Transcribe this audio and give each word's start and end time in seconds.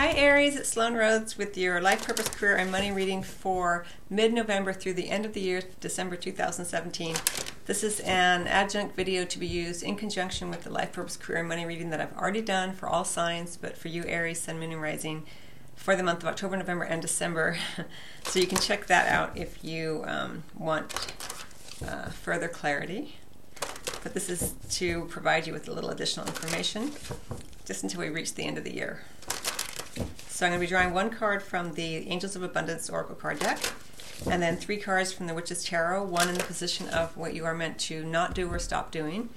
Hi 0.00 0.12
Aries, 0.12 0.56
it's 0.56 0.70
Sloan 0.70 0.94
Rhodes 0.94 1.36
with 1.36 1.58
your 1.58 1.78
Life 1.78 2.06
Purpose, 2.06 2.26
Career, 2.26 2.56
and 2.56 2.72
Money 2.72 2.90
reading 2.90 3.22
for 3.22 3.84
mid-November 4.08 4.72
through 4.72 4.94
the 4.94 5.10
end 5.10 5.26
of 5.26 5.34
the 5.34 5.42
year, 5.42 5.62
December 5.78 6.16
2017. 6.16 7.14
This 7.66 7.84
is 7.84 8.00
an 8.00 8.46
adjunct 8.46 8.96
video 8.96 9.26
to 9.26 9.38
be 9.38 9.46
used 9.46 9.82
in 9.82 9.96
conjunction 9.96 10.48
with 10.48 10.62
the 10.64 10.70
Life 10.70 10.92
Purpose, 10.92 11.18
Career, 11.18 11.40
and 11.40 11.48
Money 11.48 11.66
reading 11.66 11.90
that 11.90 12.00
I've 12.00 12.16
already 12.16 12.40
done 12.40 12.72
for 12.72 12.88
all 12.88 13.04
signs, 13.04 13.58
but 13.58 13.76
for 13.76 13.88
you 13.88 14.02
Aries, 14.06 14.40
Sun, 14.40 14.58
Moon, 14.58 14.72
and 14.72 14.80
Rising 14.80 15.26
for 15.76 15.94
the 15.94 16.02
month 16.02 16.22
of 16.22 16.30
October, 16.30 16.56
November, 16.56 16.84
and 16.84 17.02
December. 17.02 17.58
so 18.24 18.38
you 18.38 18.46
can 18.46 18.56
check 18.56 18.86
that 18.86 19.06
out 19.12 19.36
if 19.36 19.62
you 19.62 20.02
um, 20.06 20.44
want 20.56 21.12
uh, 21.86 22.08
further 22.08 22.48
clarity. 22.48 23.16
But 24.02 24.14
this 24.14 24.30
is 24.30 24.54
to 24.78 25.04
provide 25.10 25.46
you 25.46 25.52
with 25.52 25.68
a 25.68 25.72
little 25.72 25.90
additional 25.90 26.26
information 26.26 26.92
just 27.66 27.82
until 27.82 28.00
we 28.00 28.08
reach 28.08 28.34
the 28.34 28.44
end 28.44 28.56
of 28.56 28.64
the 28.64 28.74
year. 28.74 29.02
So 30.40 30.46
I'm 30.46 30.52
going 30.52 30.60
to 30.60 30.66
be 30.66 30.70
drawing 30.70 30.94
one 30.94 31.10
card 31.10 31.42
from 31.42 31.74
the 31.74 32.08
Angels 32.08 32.34
of 32.34 32.42
Abundance 32.42 32.88
Oracle 32.88 33.14
card 33.14 33.40
deck, 33.40 33.58
and 34.26 34.40
then 34.42 34.56
three 34.56 34.78
cards 34.78 35.12
from 35.12 35.26
the 35.26 35.34
Witch's 35.34 35.62
Tarot, 35.62 36.04
one 36.04 36.30
in 36.30 36.34
the 36.34 36.42
position 36.42 36.88
of 36.88 37.14
what 37.14 37.34
you 37.34 37.44
are 37.44 37.52
meant 37.52 37.78
to 37.80 38.02
not 38.06 38.34
do 38.34 38.48
or 38.48 38.58
stop 38.58 38.90
doing, 38.90 39.28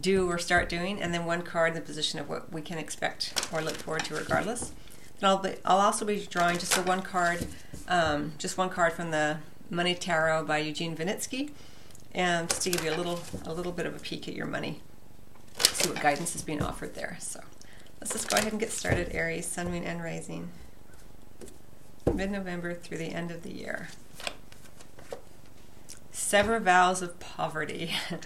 do 0.00 0.26
or 0.26 0.38
start 0.38 0.70
doing, 0.70 0.98
and 0.98 1.12
then 1.12 1.26
one 1.26 1.42
card 1.42 1.72
in 1.72 1.74
the 1.74 1.82
position 1.82 2.18
of 2.18 2.30
what 2.30 2.50
we 2.50 2.62
can 2.62 2.78
expect 2.78 3.46
or 3.52 3.60
look 3.60 3.74
forward 3.74 4.06
to 4.06 4.14
regardless. 4.14 4.72
And 5.20 5.28
I'll, 5.28 5.36
be, 5.36 5.56
I'll 5.62 5.76
also 5.76 6.06
be 6.06 6.24
drawing 6.24 6.56
just 6.56 6.74
a 6.78 6.80
one 6.80 7.02
card, 7.02 7.46
um, 7.86 8.32
just 8.38 8.56
one 8.56 8.70
card 8.70 8.94
from 8.94 9.10
the 9.10 9.40
Money 9.68 9.94
Tarot 9.94 10.46
by 10.46 10.56
Eugene 10.56 10.96
Vinitsky, 10.96 11.50
and 12.14 12.48
just 12.48 12.62
to 12.62 12.70
give 12.70 12.82
you 12.82 12.94
a 12.94 12.96
little, 12.96 13.20
a 13.44 13.52
little 13.52 13.72
bit 13.72 13.84
of 13.84 13.94
a 13.94 13.98
peek 13.98 14.26
at 14.26 14.34
your 14.34 14.46
money, 14.46 14.80
see 15.58 15.90
what 15.90 16.00
guidance 16.00 16.34
is 16.34 16.40
being 16.40 16.62
offered 16.62 16.94
there. 16.94 17.18
So. 17.20 17.40
Let's 18.04 18.12
just 18.12 18.28
go 18.28 18.36
ahead 18.36 18.52
and 18.52 18.60
get 18.60 18.70
started, 18.70 19.14
Aries, 19.14 19.46
Sun, 19.46 19.70
Moon, 19.70 19.82
and 19.82 20.02
Rising. 20.02 20.50
Mid-November 22.12 22.74
through 22.74 22.98
the 22.98 23.14
end 23.14 23.30
of 23.30 23.42
the 23.42 23.50
year. 23.50 23.88
Sever 26.12 26.60
vows 26.60 27.00
of 27.00 27.18
poverty. 27.18 27.94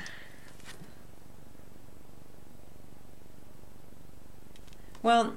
well, 5.04 5.36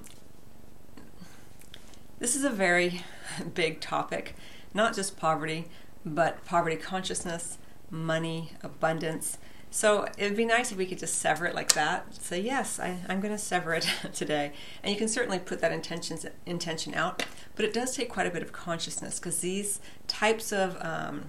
this 2.18 2.36
is 2.36 2.44
a 2.44 2.50
very 2.50 3.04
big 3.54 3.80
topic. 3.80 4.34
Not 4.74 4.96
just 4.96 5.18
poverty, 5.18 5.68
but 6.04 6.44
poverty 6.46 6.78
consciousness, 6.78 7.60
money, 7.92 8.54
abundance, 8.64 9.38
so 9.74 10.06
it 10.18 10.26
would 10.26 10.36
be 10.36 10.44
nice 10.44 10.74
if 10.74 10.78
we 10.78 10.86
could 10.86 11.00
just 11.00 11.16
sever 11.16 11.46
it 11.46 11.56
like 11.56 11.74
that. 11.74 12.14
Say, 12.14 12.42
yes, 12.42 12.78
I, 12.78 13.00
am 13.08 13.22
going 13.22 13.34
to 13.34 13.38
sever 13.38 13.74
it 13.74 13.88
today. 14.14 14.52
And 14.84 14.92
you 14.92 15.00
can 15.00 15.08
certainly 15.08 15.40
put 15.40 15.62
that 15.62 15.72
intention, 15.72 16.20
intention 16.46 16.94
out, 16.94 17.24
but 17.56 17.64
it 17.64 17.74
does 17.74 17.96
take 17.96 18.10
quite 18.10 18.28
a 18.28 18.32
bit 18.32 18.44
of 18.44 18.52
consciousness 18.52 19.18
because 19.18 19.40
these 19.40 19.80
types 20.10 20.52
of 20.52 20.78
um, 20.82 21.28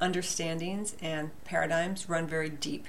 understandings 0.00 0.96
and 1.00 1.30
paradigms 1.44 2.08
run 2.08 2.26
very 2.26 2.50
deep. 2.50 2.86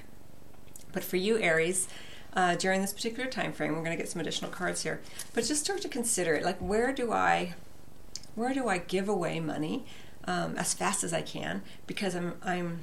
But 0.92 1.04
for 1.04 1.16
you, 1.16 1.38
Aries, 1.38 1.86
uh, 2.34 2.56
during 2.56 2.80
this 2.80 2.92
particular 2.92 3.30
time 3.30 3.52
frame, 3.52 3.76
we're 3.76 3.84
going 3.84 3.96
to 3.96 4.02
get 4.02 4.10
some 4.10 4.20
additional 4.20 4.50
cards 4.50 4.82
here. 4.82 5.00
But 5.32 5.44
just 5.44 5.64
start 5.64 5.80
to 5.82 5.88
consider 5.88 6.34
it. 6.34 6.44
Like, 6.44 6.58
where 6.58 6.92
do 6.92 7.12
I, 7.12 7.54
where 8.34 8.52
do 8.52 8.66
I 8.66 8.78
give 8.78 9.08
away 9.08 9.38
money 9.38 9.84
um, 10.24 10.56
as 10.56 10.74
fast 10.74 11.04
as 11.04 11.12
I 11.12 11.22
can? 11.22 11.62
Because 11.86 12.16
I'm, 12.16 12.34
I'm 12.42 12.80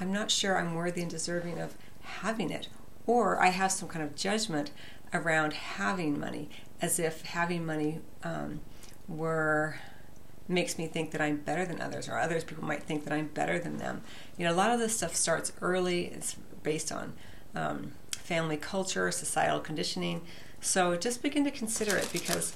I'm 0.00 0.12
not 0.12 0.30
sure 0.30 0.56
I'm 0.56 0.74
worthy 0.74 1.02
and 1.02 1.10
deserving 1.10 1.58
of 1.58 1.74
having 2.02 2.50
it. 2.50 2.68
Or 3.06 3.40
I 3.40 3.48
have 3.48 3.72
some 3.72 3.88
kind 3.88 4.04
of 4.04 4.14
judgment 4.14 4.70
around 5.12 5.54
having 5.54 6.18
money, 6.20 6.50
as 6.80 6.98
if 6.98 7.22
having 7.22 7.64
money 7.64 8.00
um, 8.22 8.60
were 9.06 9.76
makes 10.50 10.78
me 10.78 10.86
think 10.86 11.10
that 11.10 11.20
I'm 11.20 11.36
better 11.36 11.66
than 11.66 11.80
others, 11.80 12.08
or 12.08 12.18
others 12.18 12.42
people 12.42 12.64
might 12.64 12.82
think 12.82 13.04
that 13.04 13.12
I'm 13.12 13.26
better 13.26 13.58
than 13.58 13.76
them. 13.76 14.02
You 14.38 14.46
know, 14.46 14.52
a 14.52 14.56
lot 14.56 14.70
of 14.70 14.78
this 14.78 14.96
stuff 14.96 15.14
starts 15.14 15.52
early. 15.60 16.06
It's 16.06 16.36
based 16.62 16.90
on 16.90 17.12
um, 17.54 17.92
family 18.10 18.56
culture, 18.56 19.10
societal 19.10 19.60
conditioning. 19.60 20.22
So 20.60 20.96
just 20.96 21.22
begin 21.22 21.44
to 21.44 21.50
consider 21.50 21.96
it 21.96 22.08
because 22.12 22.54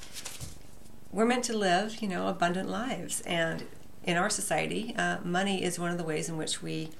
we're 1.10 1.26
meant 1.26 1.44
to 1.44 1.56
live, 1.56 2.02
you 2.02 2.08
know, 2.08 2.28
abundant 2.28 2.68
lives, 2.68 3.20
and 3.22 3.64
in 4.04 4.16
our 4.16 4.30
society, 4.30 4.94
uh, 4.96 5.18
money 5.24 5.62
is 5.62 5.78
one 5.78 5.90
of 5.90 5.98
the 5.98 6.04
ways 6.04 6.28
in 6.28 6.36
which 6.36 6.62
we 6.62 6.90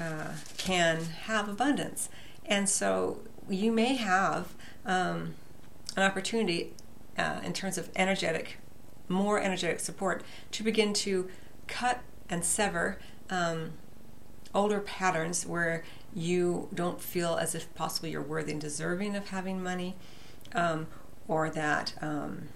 uh, 0.00 0.32
can 0.56 1.04
have 1.24 1.48
abundance. 1.48 2.08
And 2.44 2.68
so 2.68 3.20
you 3.48 3.72
may 3.72 3.94
have 3.94 4.54
um, 4.84 5.34
an 5.96 6.02
opportunity 6.02 6.72
uh, 7.16 7.40
in 7.44 7.52
terms 7.52 7.78
of 7.78 7.90
energetic, 7.96 8.58
more 9.08 9.40
energetic 9.40 9.80
support 9.80 10.22
to 10.52 10.62
begin 10.62 10.92
to 10.92 11.28
cut 11.66 12.00
and 12.28 12.44
sever 12.44 12.98
um, 13.30 13.72
older 14.54 14.80
patterns 14.80 15.46
where 15.46 15.84
you 16.14 16.68
don't 16.74 17.00
feel 17.00 17.36
as 17.36 17.54
if 17.54 17.72
possibly 17.74 18.10
you're 18.10 18.22
worthy 18.22 18.52
and 18.52 18.60
deserving 18.60 19.14
of 19.14 19.28
having 19.28 19.62
money, 19.62 19.94
um, 20.54 20.86
or 21.28 21.50
that 21.50 21.92
um, 22.00 22.48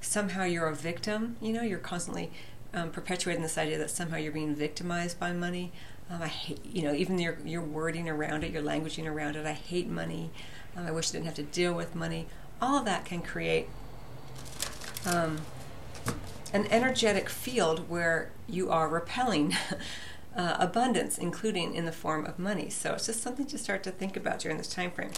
somehow 0.00 0.44
you're 0.44 0.68
a 0.68 0.74
victim. 0.74 1.36
You 1.40 1.52
know, 1.52 1.62
you're 1.62 1.78
constantly 1.78 2.30
um, 2.76 2.90
perpetuating 2.90 3.42
this 3.42 3.56
idea 3.58 3.78
that 3.78 3.90
somehow 3.90 4.18
you're 4.18 4.30
being 4.30 4.54
victimized 4.54 5.18
by 5.18 5.32
money. 5.32 5.72
Um, 6.10 6.22
I 6.22 6.28
hate, 6.28 6.64
you 6.64 6.82
know, 6.82 6.92
even 6.92 7.18
your 7.18 7.38
your 7.44 7.62
wording 7.62 8.08
around 8.08 8.44
it, 8.44 8.52
your 8.52 8.62
languaging 8.62 9.10
around 9.10 9.34
it. 9.34 9.46
I 9.46 9.54
hate 9.54 9.88
money. 9.88 10.30
Um, 10.76 10.86
I 10.86 10.90
wish 10.92 11.08
I 11.08 11.12
didn't 11.12 11.24
have 11.24 11.34
to 11.34 11.42
deal 11.42 11.72
with 11.72 11.94
money. 11.94 12.26
All 12.60 12.78
of 12.78 12.84
that 12.84 13.06
can 13.06 13.22
create 13.22 13.68
um, 15.06 15.38
an 16.52 16.66
energetic 16.70 17.28
field 17.28 17.88
where 17.88 18.30
you 18.46 18.70
are 18.70 18.88
repelling 18.88 19.56
uh, 20.36 20.56
abundance, 20.60 21.16
including 21.16 21.74
in 21.74 21.86
the 21.86 21.92
form 21.92 22.26
of 22.26 22.38
money. 22.38 22.68
So 22.68 22.92
it's 22.92 23.06
just 23.06 23.22
something 23.22 23.46
to 23.46 23.58
start 23.58 23.82
to 23.84 23.90
think 23.90 24.16
about 24.16 24.40
during 24.40 24.58
this 24.58 24.68
time 24.68 24.90
frame, 24.90 25.10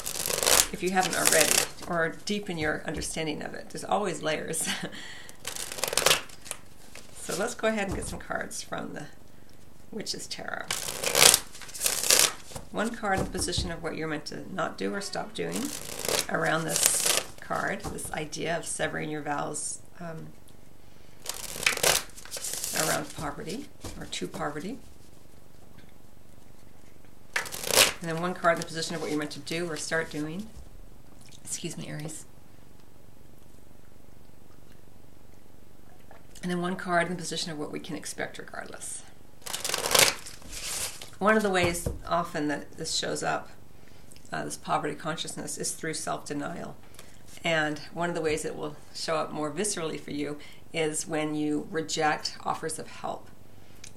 if 0.73 0.81
you 0.81 0.91
haven't 0.91 1.17
already, 1.17 1.53
or 1.89 2.15
deepen 2.25 2.57
your 2.57 2.83
understanding 2.87 3.43
of 3.43 3.53
it. 3.55 3.71
There's 3.71 3.85
always 3.85 4.23
layers. 4.23 4.69
so 7.29 7.37
let's 7.37 7.55
go 7.55 7.69
ahead 7.69 7.89
and 7.89 7.95
get 7.95 8.07
some 8.07 8.19
cards 8.19 8.63
from 8.63 8.95
the 8.95 9.05
Witch's 9.91 10.27
Tarot. 10.27 10.65
One 12.73 12.89
card 12.89 13.19
in 13.19 13.27
the 13.27 13.31
position 13.31 13.71
of 13.71 13.83
what 13.83 13.97
you're 13.97 14.09
meant 14.09 14.25
to 14.27 14.51
not 14.55 14.79
do 14.79 14.95
or 14.95 15.03
stop 15.03 15.35
doing 15.35 15.61
around 16.31 16.65
this 16.65 17.23
card, 17.43 17.83
this 17.83 18.11
idea 18.13 18.57
of 18.57 18.65
severing 18.65 19.11
your 19.11 19.21
vows 19.21 19.81
um, 20.01 20.29
around 22.83 23.15
poverty 23.15 23.67
or 24.01 24.07
to 24.07 24.27
poverty. 24.27 24.79
And 28.01 28.09
then 28.09 28.23
one 28.23 28.33
card 28.33 28.57
in 28.57 28.61
the 28.63 28.67
position 28.67 28.95
of 28.95 29.03
what 29.03 29.11
you're 29.11 29.19
meant 29.19 29.33
to 29.33 29.41
do 29.41 29.71
or 29.71 29.77
start 29.77 30.11
doing. 30.11 30.47
Excuse 31.45 31.77
me, 31.77 31.89
Aries. 31.89 32.25
And 36.49 36.57
then 36.57 36.63
one 36.63 36.77
card 36.77 37.09
in 37.09 37.13
the 37.13 37.19
position 37.19 37.53
of 37.53 37.59
what 37.59 37.71
we 37.71 37.79
can 37.79 37.95
expect 37.95 38.39
regardless. 38.39 39.03
One 41.19 41.37
of 41.37 41.43
the 41.43 41.51
ways 41.51 41.87
often 42.07 42.49
that 42.49 42.79
this 42.79 42.97
shows 42.97 43.23
up, 43.23 43.51
uh, 44.33 44.45
this 44.45 44.57
poverty 44.57 44.95
consciousness, 44.95 45.59
is 45.59 45.73
through 45.73 45.93
self 45.93 46.25
denial. 46.25 46.75
And 47.45 47.79
one 47.93 48.09
of 48.09 48.15
the 48.15 48.23
ways 48.23 48.47
it 48.47 48.57
will 48.57 48.77
show 48.95 49.17
up 49.17 49.31
more 49.31 49.53
viscerally 49.53 50.01
for 50.01 50.11
you 50.13 50.39
is 50.73 51.07
when 51.07 51.35
you 51.35 51.69
reject 51.71 52.39
offers 52.45 52.79
of 52.79 52.87
help. 52.87 53.29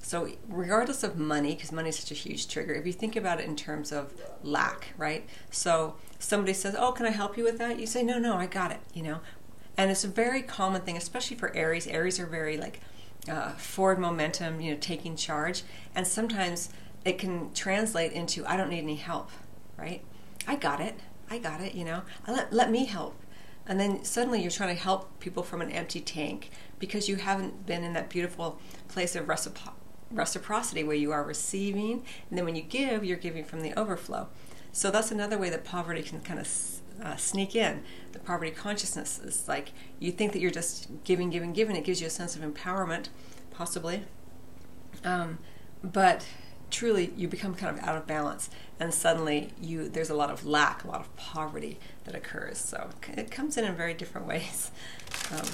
So, 0.02 0.28
regardless 0.46 1.02
of 1.02 1.16
money, 1.16 1.54
because 1.54 1.72
money 1.72 1.88
is 1.88 1.98
such 2.00 2.10
a 2.10 2.14
huge 2.14 2.48
trigger, 2.48 2.74
if 2.74 2.86
you 2.86 2.92
think 2.92 3.16
about 3.16 3.40
it 3.40 3.46
in 3.46 3.56
terms 3.56 3.92
of 3.92 4.12
lack, 4.42 4.88
right? 4.98 5.26
So, 5.50 5.94
somebody 6.18 6.52
says, 6.52 6.76
Oh, 6.78 6.92
can 6.92 7.06
I 7.06 7.12
help 7.12 7.38
you 7.38 7.44
with 7.44 7.56
that? 7.56 7.80
You 7.80 7.86
say, 7.86 8.02
No, 8.02 8.18
no, 8.18 8.36
I 8.36 8.44
got 8.44 8.72
it, 8.72 8.80
you 8.92 9.02
know? 9.02 9.20
And 9.76 9.90
it's 9.90 10.04
a 10.04 10.08
very 10.08 10.42
common 10.42 10.82
thing, 10.82 10.96
especially 10.96 11.36
for 11.36 11.54
Aries. 11.56 11.86
Aries 11.86 12.20
are 12.20 12.26
very 12.26 12.56
like 12.56 12.80
uh, 13.28 13.52
forward 13.52 13.98
momentum, 13.98 14.60
you 14.60 14.72
know, 14.72 14.78
taking 14.80 15.16
charge. 15.16 15.62
And 15.94 16.06
sometimes 16.06 16.70
it 17.04 17.18
can 17.18 17.52
translate 17.54 18.12
into 18.12 18.46
I 18.46 18.56
don't 18.56 18.70
need 18.70 18.80
any 18.82 18.96
help, 18.96 19.30
right? 19.76 20.04
I 20.46 20.56
got 20.56 20.80
it. 20.80 20.94
I 21.30 21.38
got 21.38 21.60
it, 21.60 21.74
you 21.74 21.84
know. 21.84 22.02
Let, 22.28 22.52
let 22.52 22.70
me 22.70 22.84
help. 22.84 23.18
And 23.66 23.78
then 23.78 24.04
suddenly 24.04 24.42
you're 24.42 24.50
trying 24.50 24.74
to 24.74 24.82
help 24.82 25.20
people 25.20 25.42
from 25.42 25.62
an 25.62 25.70
empty 25.70 26.00
tank 26.00 26.50
because 26.78 27.08
you 27.08 27.16
haven't 27.16 27.64
been 27.64 27.84
in 27.84 27.92
that 27.92 28.10
beautiful 28.10 28.58
place 28.88 29.14
of 29.14 29.26
recipro- 29.26 29.72
reciprocity 30.10 30.82
where 30.82 30.96
you 30.96 31.12
are 31.12 31.22
receiving, 31.22 32.04
and 32.28 32.38
then 32.38 32.44
when 32.44 32.56
you 32.56 32.62
give, 32.62 33.04
you're 33.04 33.16
giving 33.16 33.44
from 33.44 33.60
the 33.60 33.72
overflow. 33.78 34.28
So 34.72 34.90
that's 34.90 35.12
another 35.12 35.38
way 35.38 35.48
that 35.50 35.64
poverty 35.64 36.02
can 36.02 36.20
kind 36.20 36.40
of 36.40 36.46
uh, 37.02 37.16
sneak 37.16 37.54
in. 37.54 37.82
The 38.12 38.18
poverty 38.18 38.50
consciousness 38.50 39.18
is 39.18 39.48
like 39.48 39.72
you 39.98 40.12
think 40.12 40.32
that 40.32 40.40
you're 40.40 40.50
just 40.50 40.88
giving, 41.04 41.30
giving, 41.30 41.52
giving. 41.52 41.76
It 41.76 41.84
gives 41.84 42.00
you 42.00 42.06
a 42.06 42.10
sense 42.10 42.36
of 42.36 42.42
empowerment, 42.42 43.08
possibly. 43.50 44.04
Um, 45.04 45.38
but 45.82 46.26
truly 46.70 47.12
you 47.16 47.28
become 47.28 47.54
kind 47.54 47.76
of 47.76 47.84
out 47.84 47.96
of 47.96 48.06
balance 48.06 48.48
and 48.80 48.92
suddenly 48.94 49.50
you 49.60 49.88
there's 49.88 50.08
a 50.08 50.14
lot 50.14 50.30
of 50.30 50.46
lack 50.46 50.82
a 50.84 50.88
lot 50.88 51.00
of 51.00 51.16
poverty 51.16 51.78
that 52.04 52.14
occurs 52.14 52.56
so 52.56 52.88
it 53.14 53.30
comes 53.30 53.58
in 53.58 53.64
in 53.64 53.74
very 53.76 53.92
different 53.92 54.26
ways 54.32 54.70
um, 55.30 55.46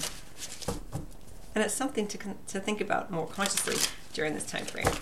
and 1.54 1.64
it's 1.64 1.74
something 1.74 2.06
to, 2.06 2.18
to 2.46 2.60
think 2.60 2.80
about 2.80 3.10
more 3.10 3.26
consciously 3.26 3.74
during 4.12 4.32
this 4.32 4.46
time 4.46 4.64
frame 4.64 4.94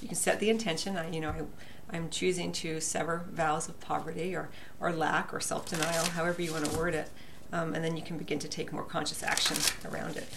you 0.00 0.08
can 0.08 0.16
set 0.16 0.40
the 0.40 0.48
intention 0.48 0.96
I, 0.96 1.10
you 1.10 1.20
know 1.20 1.30
I, 1.30 1.42
i'm 1.92 2.08
choosing 2.10 2.52
to 2.52 2.80
sever 2.80 3.26
vows 3.30 3.68
of 3.68 3.78
poverty 3.80 4.34
or, 4.34 4.48
or 4.80 4.92
lack 4.92 5.32
or 5.32 5.40
self-denial 5.40 6.04
however 6.06 6.40
you 6.42 6.52
want 6.52 6.64
to 6.64 6.78
word 6.78 6.94
it 6.94 7.10
um, 7.52 7.74
and 7.74 7.84
then 7.84 7.96
you 7.96 8.02
can 8.02 8.16
begin 8.16 8.38
to 8.38 8.48
take 8.48 8.72
more 8.72 8.84
conscious 8.84 9.22
action 9.22 9.56
around 9.90 10.16
it. 10.16 10.28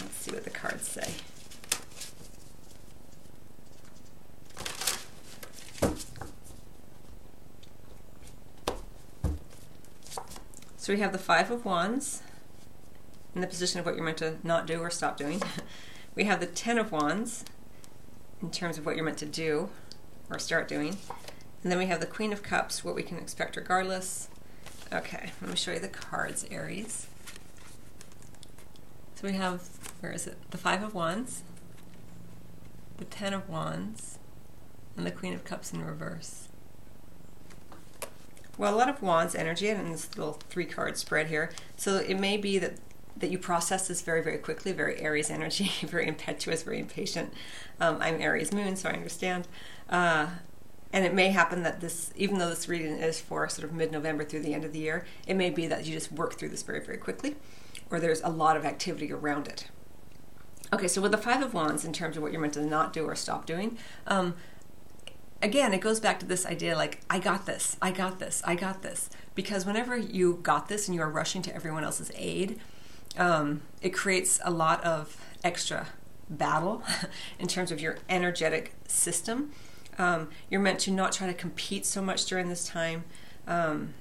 Let's 0.00 0.16
see 0.16 0.30
what 0.30 0.44
the 0.44 0.50
cards 0.50 0.86
say. 0.86 1.10
So 10.76 10.94
we 10.94 11.00
have 11.00 11.12
the 11.12 11.18
Five 11.18 11.50
of 11.50 11.64
Wands 11.64 12.22
in 13.34 13.42
the 13.42 13.46
position 13.46 13.80
of 13.80 13.86
what 13.86 13.96
you're 13.96 14.04
meant 14.04 14.18
to 14.18 14.36
not 14.42 14.66
do 14.66 14.80
or 14.80 14.90
stop 14.90 15.16
doing. 15.16 15.42
we 16.14 16.24
have 16.24 16.40
the 16.40 16.46
Ten 16.46 16.78
of 16.78 16.90
Wands 16.90 17.44
in 18.40 18.50
terms 18.50 18.78
of 18.78 18.86
what 18.86 18.96
you're 18.96 19.04
meant 19.04 19.18
to 19.18 19.26
do 19.26 19.68
or 20.30 20.38
start 20.38 20.68
doing. 20.68 20.96
And 21.62 21.70
then 21.70 21.78
we 21.78 21.86
have 21.86 22.00
the 22.00 22.06
Queen 22.06 22.32
of 22.32 22.42
Cups, 22.42 22.84
what 22.84 22.94
we 22.94 23.02
can 23.02 23.18
expect 23.18 23.56
regardless. 23.56 24.28
Okay, 24.92 25.30
let 25.40 25.50
me 25.50 25.56
show 25.56 25.72
you 25.72 25.78
the 25.78 25.88
cards, 25.88 26.46
Aries. 26.50 27.06
So 29.14 29.28
we 29.28 29.34
have, 29.34 29.68
where 30.00 30.12
is 30.12 30.26
it? 30.26 30.38
The 30.50 30.58
Five 30.58 30.82
of 30.82 30.94
Wands, 30.94 31.42
the 32.96 33.04
Ten 33.04 33.34
of 33.34 33.48
Wands, 33.48 34.18
and 34.96 35.06
the 35.06 35.10
Queen 35.10 35.34
of 35.34 35.44
Cups 35.44 35.72
in 35.72 35.84
reverse. 35.84 36.48
Well, 38.56 38.74
a 38.74 38.76
lot 38.76 38.88
of 38.88 39.00
wands 39.00 39.34
energy 39.34 39.68
in 39.68 39.90
this 39.90 40.16
little 40.16 40.34
three 40.50 40.66
card 40.66 40.98
spread 40.98 41.28
here. 41.28 41.50
So 41.76 41.96
it 41.96 42.18
may 42.18 42.36
be 42.36 42.58
that 42.58 42.74
that 43.20 43.30
you 43.30 43.38
process 43.38 43.88
this 43.88 44.02
very, 44.02 44.22
very 44.22 44.38
quickly, 44.38 44.72
very 44.72 45.00
Aries 45.00 45.30
energy, 45.30 45.70
very 45.86 46.06
impetuous, 46.06 46.62
very 46.62 46.80
impatient. 46.80 47.32
Um, 47.80 47.98
I'm 48.00 48.20
Aries 48.20 48.52
moon, 48.52 48.76
so 48.76 48.88
I 48.88 48.92
understand. 48.92 49.48
Uh, 49.88 50.28
and 50.92 51.04
it 51.04 51.14
may 51.14 51.28
happen 51.28 51.62
that 51.62 51.80
this, 51.80 52.12
even 52.16 52.38
though 52.38 52.48
this 52.48 52.68
reading 52.68 52.96
is 52.98 53.20
for 53.20 53.48
sort 53.48 53.68
of 53.68 53.74
mid 53.74 53.92
November 53.92 54.24
through 54.24 54.40
the 54.40 54.54
end 54.54 54.64
of 54.64 54.72
the 54.72 54.80
year, 54.80 55.04
it 55.26 55.34
may 55.34 55.50
be 55.50 55.66
that 55.68 55.86
you 55.86 55.92
just 55.92 56.10
work 56.10 56.34
through 56.34 56.48
this 56.48 56.62
very, 56.62 56.84
very 56.84 56.98
quickly, 56.98 57.36
or 57.90 58.00
there's 58.00 58.20
a 58.22 58.28
lot 58.28 58.56
of 58.56 58.64
activity 58.64 59.12
around 59.12 59.46
it. 59.46 59.68
Okay, 60.72 60.88
so 60.88 61.00
with 61.00 61.12
the 61.12 61.18
Five 61.18 61.42
of 61.42 61.54
Wands, 61.54 61.84
in 61.84 61.92
terms 61.92 62.16
of 62.16 62.22
what 62.22 62.32
you're 62.32 62.40
meant 62.40 62.54
to 62.54 62.64
not 62.64 62.92
do 62.92 63.04
or 63.04 63.14
stop 63.14 63.46
doing, 63.46 63.76
um, 64.06 64.34
again, 65.42 65.72
it 65.72 65.80
goes 65.80 66.00
back 66.00 66.20
to 66.20 66.26
this 66.26 66.46
idea 66.46 66.76
like, 66.76 67.00
I 67.08 67.18
got 67.18 67.46
this, 67.46 67.76
I 67.80 67.90
got 67.90 68.18
this, 68.18 68.42
I 68.44 68.54
got 68.54 68.82
this. 68.82 69.10
Because 69.34 69.64
whenever 69.64 69.96
you 69.96 70.38
got 70.42 70.68
this 70.68 70.86
and 70.86 70.94
you 70.94 71.02
are 71.02 71.08
rushing 71.08 71.42
to 71.42 71.54
everyone 71.54 71.84
else's 71.84 72.10
aid, 72.14 72.60
um, 73.16 73.62
it 73.82 73.90
creates 73.90 74.40
a 74.44 74.50
lot 74.50 74.82
of 74.84 75.16
extra 75.42 75.88
battle 76.28 76.82
in 77.38 77.48
terms 77.48 77.72
of 77.72 77.80
your 77.80 77.98
energetic 78.08 78.74
system. 78.86 79.52
Um, 79.98 80.28
you're 80.48 80.60
meant 80.60 80.80
to 80.80 80.90
not 80.90 81.12
try 81.12 81.26
to 81.26 81.34
compete 81.34 81.84
so 81.84 82.00
much 82.00 82.24
during 82.24 82.48
this 82.48 82.66
time. 82.66 83.04
Um, 83.46 83.94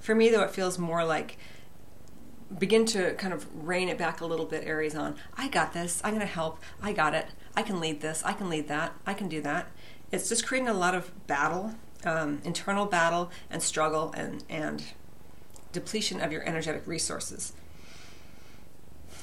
for 0.00 0.14
me, 0.14 0.28
though, 0.28 0.42
it 0.42 0.50
feels 0.50 0.78
more 0.78 1.04
like 1.04 1.38
begin 2.58 2.84
to 2.86 3.14
kind 3.14 3.32
of 3.32 3.46
rein 3.66 3.88
it 3.88 3.98
back 3.98 4.20
a 4.20 4.26
little 4.26 4.46
bit, 4.46 4.64
Aries, 4.66 4.94
on 4.94 5.16
I 5.36 5.48
got 5.48 5.72
this, 5.72 6.00
I'm 6.04 6.10
going 6.14 6.26
to 6.26 6.32
help, 6.32 6.60
I 6.82 6.92
got 6.92 7.14
it. 7.14 7.26
I 7.56 7.62
can 7.62 7.80
lead 7.80 8.00
this, 8.00 8.22
I 8.24 8.32
can 8.32 8.48
lead 8.48 8.68
that, 8.68 8.92
I 9.06 9.14
can 9.14 9.28
do 9.28 9.40
that. 9.42 9.68
It's 10.12 10.28
just 10.28 10.46
creating 10.46 10.68
a 10.68 10.74
lot 10.74 10.94
of 10.94 11.26
battle, 11.26 11.74
um, 12.04 12.40
internal 12.44 12.86
battle 12.86 13.30
and 13.50 13.62
struggle 13.62 14.12
and, 14.16 14.44
and 14.48 14.84
depletion 15.74 16.20
of 16.20 16.32
your 16.32 16.42
energetic 16.44 16.86
resources. 16.86 17.52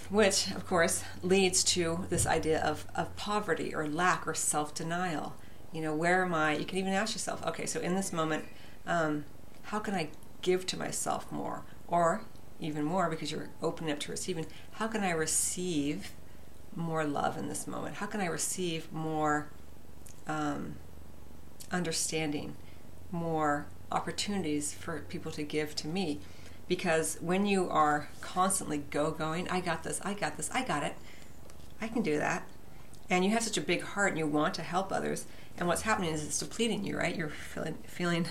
Which, 0.09 0.51
of 0.51 0.67
course, 0.67 1.03
leads 1.23 1.63
to 1.63 2.05
this 2.09 2.27
idea 2.27 2.61
of, 2.61 2.85
of 2.93 3.15
poverty 3.15 3.73
or 3.73 3.87
lack 3.87 4.27
or 4.27 4.33
self 4.33 4.75
denial. 4.75 5.33
You 5.71 5.81
know, 5.81 5.95
where 5.95 6.23
am 6.23 6.33
I? 6.33 6.57
You 6.57 6.65
can 6.65 6.77
even 6.77 6.93
ask 6.93 7.15
yourself, 7.15 7.43
okay, 7.47 7.65
so 7.65 7.79
in 7.79 7.95
this 7.95 8.11
moment, 8.11 8.45
um, 8.85 9.23
how 9.63 9.79
can 9.79 9.95
I 9.95 10.09
give 10.41 10.65
to 10.67 10.77
myself 10.77 11.31
more? 11.31 11.63
Or 11.87 12.23
even 12.59 12.83
more, 12.83 13.09
because 13.09 13.31
you're 13.31 13.49
opening 13.61 13.91
up 13.91 13.99
to 14.01 14.11
receiving, 14.11 14.45
how 14.73 14.87
can 14.87 15.01
I 15.01 15.11
receive 15.11 16.11
more 16.75 17.05
love 17.05 17.37
in 17.37 17.47
this 17.47 17.65
moment? 17.65 17.95
How 17.95 18.05
can 18.05 18.21
I 18.21 18.25
receive 18.25 18.91
more 18.91 19.47
um, 20.27 20.75
understanding, 21.71 22.55
more 23.11 23.65
opportunities 23.91 24.73
for 24.73 24.99
people 24.99 25.31
to 25.31 25.43
give 25.43 25.75
to 25.77 25.87
me? 25.87 26.19
Because 26.71 27.17
when 27.19 27.45
you 27.45 27.69
are 27.69 28.07
constantly 28.21 28.77
go 28.77 29.11
going, 29.11 29.49
I 29.49 29.59
got 29.59 29.83
this, 29.83 29.99
I 30.05 30.13
got 30.13 30.37
this, 30.37 30.49
I 30.53 30.63
got 30.63 30.83
it, 30.83 30.95
I 31.81 31.89
can 31.89 32.01
do 32.01 32.17
that, 32.17 32.47
and 33.09 33.25
you 33.25 33.31
have 33.31 33.43
such 33.43 33.57
a 33.57 33.61
big 33.61 33.81
heart 33.81 34.11
and 34.11 34.17
you 34.17 34.25
want 34.25 34.53
to 34.53 34.61
help 34.61 34.89
others, 34.89 35.25
and 35.57 35.67
what's 35.67 35.81
happening 35.81 36.13
is 36.13 36.23
it's 36.23 36.39
depleting 36.39 36.85
you, 36.85 36.97
right? 36.97 37.13
You're 37.13 37.27
feeling 37.27 37.77
feeling 37.85 38.25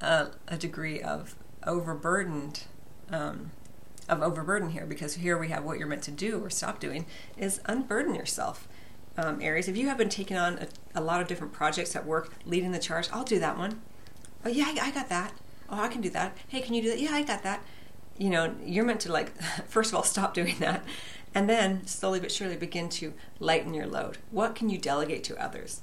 uh, 0.00 0.30
a 0.48 0.56
degree 0.56 1.00
of 1.00 1.36
overburdened 1.64 2.64
um, 3.12 3.52
of 4.08 4.20
overburden 4.20 4.70
here 4.70 4.84
because 4.84 5.14
here 5.14 5.38
we 5.38 5.50
have 5.50 5.62
what 5.62 5.78
you're 5.78 5.86
meant 5.86 6.02
to 6.02 6.10
do 6.10 6.44
or 6.44 6.50
stop 6.50 6.80
doing 6.80 7.06
is 7.38 7.60
unburden 7.66 8.16
yourself. 8.16 8.66
Um, 9.16 9.40
Aries, 9.40 9.68
if 9.68 9.76
you 9.76 9.86
have 9.86 9.96
been 9.96 10.08
taking 10.08 10.36
on 10.36 10.58
a, 10.58 10.98
a, 10.98 11.00
lot 11.00 11.20
of 11.20 11.28
different 11.28 11.52
projects 11.52 11.94
at 11.94 12.04
work, 12.04 12.32
leading 12.44 12.72
the 12.72 12.80
charge, 12.80 13.08
I'll 13.12 13.22
do 13.22 13.38
that 13.38 13.56
one. 13.56 13.80
Oh, 14.44 14.48
yeah, 14.48 14.64
I, 14.76 14.88
I 14.88 14.90
got 14.90 15.08
that. 15.08 15.34
Oh, 15.70 15.80
I 15.80 15.86
can 15.88 16.00
do 16.00 16.10
that. 16.10 16.36
Hey, 16.48 16.60
can 16.60 16.74
you 16.74 16.82
do 16.82 16.90
that? 16.90 16.98
Yeah, 16.98 17.12
I 17.12 17.22
got 17.22 17.44
that. 17.44 17.62
You 18.18 18.30
know, 18.30 18.54
you're 18.64 18.84
meant 18.84 19.00
to, 19.00 19.12
like, 19.12 19.40
first 19.68 19.90
of 19.90 19.96
all, 19.96 20.02
stop 20.02 20.34
doing 20.34 20.56
that. 20.60 20.84
And 21.34 21.50
then 21.50 21.86
slowly 21.86 22.18
but 22.18 22.32
surely 22.32 22.56
begin 22.56 22.88
to 22.90 23.12
lighten 23.40 23.74
your 23.74 23.86
load. 23.86 24.18
What 24.30 24.54
can 24.54 24.70
you 24.70 24.78
delegate 24.78 25.22
to 25.24 25.42
others? 25.42 25.82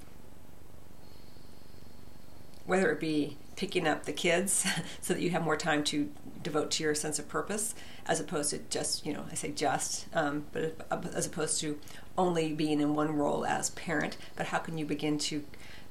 Whether 2.66 2.92
it 2.92 3.00
be 3.00 3.38
picking 3.56 3.88
up 3.88 4.06
the 4.06 4.14
kids 4.14 4.66
so 5.02 5.14
that 5.14 5.22
you 5.22 5.30
have 5.32 5.44
more 5.44 5.58
time 5.58 5.84
to 5.84 6.10
devote 6.42 6.72
to 6.72 6.84
your 6.84 6.96
sense 6.96 7.20
of 7.20 7.28
purpose 7.30 7.74
as 8.06 8.20
opposed 8.20 8.50
to 8.50 8.58
just 8.70 9.06
you 9.06 9.14
know 9.14 9.24
i 9.32 9.34
say 9.34 9.50
just 9.50 10.08
um, 10.14 10.44
but 10.52 10.76
as 11.14 11.26
opposed 11.26 11.62
to 11.62 11.80
only 12.18 12.52
being 12.52 12.82
in 12.82 12.94
one 12.94 13.16
role 13.16 13.46
as 13.46 13.70
parent 13.72 14.18
but 14.36 14.48
how 14.48 14.58
can 14.58 14.78
you 14.78 14.86
begin 14.86 15.18
to 15.18 15.44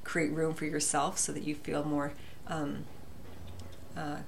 create 0.05 0.31
room 0.33 0.53
for 0.53 0.67
yourself 0.67 1.17
so 1.17 1.33
that 1.33 1.45
you 1.45 1.55
feel 1.55 1.85
more 1.85 2.13
um, 2.49 2.85
uh, 3.97 4.19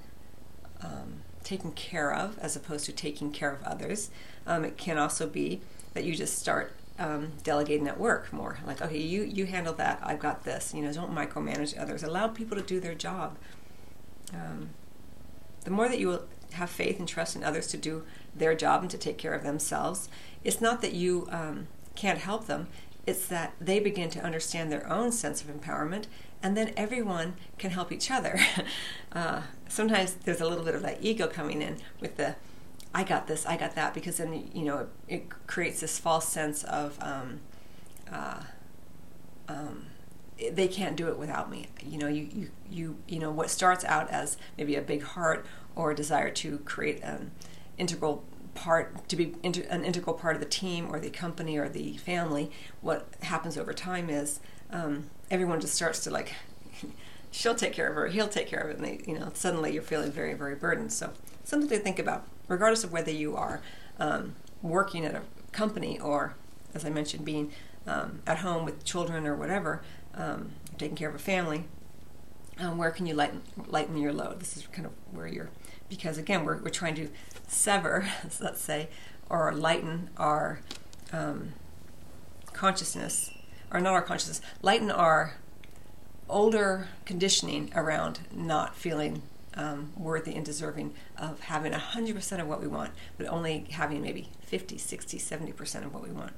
um, 0.82 1.20
taken 1.44 1.72
care 1.72 2.12
of 2.12 2.38
as 2.38 2.56
opposed 2.56 2.86
to 2.86 2.92
taking 2.92 3.30
care 3.30 3.52
of 3.52 3.62
others. 3.62 4.10
Um, 4.46 4.64
it 4.64 4.76
can 4.76 4.98
also 4.98 5.26
be 5.26 5.60
that 5.92 6.04
you 6.04 6.14
just 6.14 6.38
start 6.38 6.72
um, 6.98 7.32
delegating 7.42 7.88
at 7.88 7.98
work 7.98 8.32
more. 8.32 8.58
Like 8.66 8.80
okay 8.80 8.98
you 8.98 9.22
you 9.22 9.46
handle 9.46 9.74
that. 9.74 10.00
I've 10.02 10.20
got 10.20 10.44
this. 10.44 10.72
You 10.74 10.82
know 10.82 10.92
don't 10.92 11.14
micromanage 11.14 11.78
others. 11.80 12.02
Allow 12.02 12.28
people 12.28 12.56
to 12.56 12.62
do 12.62 12.80
their 12.80 12.94
job. 12.94 13.36
Um, 14.32 14.70
the 15.64 15.70
more 15.70 15.88
that 15.88 15.98
you 15.98 16.08
will 16.08 16.24
have 16.52 16.70
faith 16.70 16.98
and 16.98 17.08
trust 17.08 17.36
in 17.36 17.42
others 17.42 17.66
to 17.68 17.76
do 17.76 18.04
their 18.34 18.54
job 18.54 18.82
and 18.82 18.90
to 18.90 18.98
take 18.98 19.18
care 19.18 19.34
of 19.34 19.42
themselves, 19.42 20.08
it's 20.44 20.60
not 20.60 20.82
that 20.82 20.92
you 20.92 21.26
um, 21.30 21.66
can't 21.94 22.18
help 22.18 22.46
them, 22.46 22.68
it's 23.06 23.26
that 23.26 23.54
they 23.60 23.80
begin 23.80 24.10
to 24.10 24.20
understand 24.20 24.70
their 24.70 24.90
own 24.90 25.12
sense 25.12 25.42
of 25.42 25.48
empowerment, 25.48 26.04
and 26.42 26.56
then 26.56 26.72
everyone 26.76 27.34
can 27.58 27.70
help 27.70 27.90
each 27.90 28.10
other. 28.10 28.38
uh, 29.12 29.42
sometimes 29.74 30.14
there's 30.14 30.40
a 30.40 30.48
little 30.48 30.64
bit 30.64 30.74
of 30.74 30.82
that 30.82 30.98
ego 31.00 31.26
coming 31.26 31.60
in 31.60 31.78
with 32.00 32.16
the 32.16 32.36
I 32.94 33.02
got 33.02 33.26
this, 33.26 33.44
I 33.44 33.56
got 33.56 33.74
that, 33.74 33.92
because 33.92 34.18
then 34.18 34.48
you 34.54 34.64
know 34.64 34.78
it, 34.78 34.88
it 35.08 35.46
creates 35.48 35.80
this 35.80 35.98
false 35.98 36.28
sense 36.28 36.62
of 36.62 36.96
um, 37.02 37.40
uh, 38.10 38.40
um, 39.48 39.86
they 40.52 40.68
can't 40.68 40.96
do 40.96 41.08
it 41.08 41.18
without 41.18 41.50
me. 41.50 41.66
You 41.84 41.98
know, 41.98 42.08
you, 42.08 42.28
you, 42.32 42.50
you, 42.70 42.96
you 43.08 43.18
know, 43.18 43.30
what 43.30 43.50
starts 43.50 43.84
out 43.84 44.10
as 44.10 44.36
maybe 44.56 44.76
a 44.76 44.82
big 44.82 45.02
heart 45.02 45.46
or 45.74 45.90
a 45.90 45.94
desire 45.94 46.30
to 46.30 46.58
create 46.58 47.02
an 47.02 47.32
integral 47.78 48.24
part, 48.54 49.08
to 49.08 49.16
be 49.16 49.34
inter, 49.42 49.62
an 49.70 49.84
integral 49.84 50.14
part 50.14 50.36
of 50.36 50.40
the 50.40 50.48
team 50.48 50.88
or 50.92 51.00
the 51.00 51.10
company 51.10 51.56
or 51.56 51.68
the 51.68 51.96
family, 51.98 52.50
what 52.80 53.08
happens 53.22 53.58
over 53.58 53.72
time 53.72 54.10
is 54.10 54.40
um, 54.70 55.10
everyone 55.30 55.60
just 55.60 55.74
starts 55.74 56.00
to 56.04 56.10
like, 56.10 56.32
she'll 57.34 57.54
take 57.56 57.72
care 57.72 57.88
of 57.88 57.96
her, 57.96 58.06
he'll 58.06 58.28
take 58.28 58.46
care 58.46 58.60
of 58.60 58.70
it, 58.70 58.76
and 58.76 58.84
they, 58.84 59.00
you 59.10 59.18
know, 59.18 59.28
suddenly 59.34 59.72
you're 59.72 59.82
feeling 59.82 60.12
very, 60.12 60.34
very 60.34 60.54
burdened. 60.54 60.92
So 60.92 61.12
something 61.42 61.68
to 61.68 61.78
think 61.78 61.98
about, 61.98 62.28
regardless 62.46 62.84
of 62.84 62.92
whether 62.92 63.10
you 63.10 63.36
are 63.36 63.60
um, 63.98 64.36
working 64.62 65.04
at 65.04 65.16
a 65.16 65.22
company 65.50 65.98
or, 65.98 66.36
as 66.74 66.84
I 66.84 66.90
mentioned, 66.90 67.24
being 67.24 67.50
um, 67.88 68.22
at 68.24 68.38
home 68.38 68.64
with 68.64 68.84
children 68.84 69.26
or 69.26 69.34
whatever 69.34 69.82
um, 70.14 70.52
taking 70.78 70.96
care 70.96 71.08
of 71.08 71.16
a 71.16 71.18
family, 71.18 71.64
um, 72.60 72.78
where 72.78 72.92
can 72.92 73.04
you 73.04 73.14
lighten 73.14 73.42
lighten 73.66 73.96
your 73.96 74.12
load? 74.12 74.38
This 74.38 74.56
is 74.56 74.68
kind 74.68 74.86
of 74.86 74.92
where 75.10 75.26
you're, 75.26 75.50
because 75.88 76.18
again, 76.18 76.44
we're 76.44 76.58
we're 76.58 76.68
trying 76.68 76.94
to 76.94 77.08
sever, 77.48 78.06
let's 78.40 78.60
say, 78.60 78.88
or 79.28 79.52
lighten 79.52 80.08
our 80.16 80.60
um, 81.12 81.54
consciousness, 82.52 83.32
or 83.72 83.80
not 83.80 83.92
our 83.92 84.02
consciousness, 84.02 84.40
lighten 84.62 84.92
our 84.92 85.34
older 86.28 86.88
conditioning 87.04 87.70
around 87.74 88.20
not 88.32 88.76
feeling 88.76 89.22
um, 89.54 89.92
worthy 89.96 90.34
and 90.34 90.44
deserving 90.44 90.94
of 91.16 91.40
having 91.40 91.72
100% 91.72 92.40
of 92.40 92.48
what 92.48 92.60
we 92.60 92.66
want, 92.66 92.92
but 93.16 93.26
only 93.28 93.66
having 93.70 94.02
maybe 94.02 94.30
50, 94.42 94.78
60, 94.78 95.18
70% 95.18 95.84
of 95.84 95.94
what 95.94 96.02
we 96.02 96.10
want. 96.10 96.32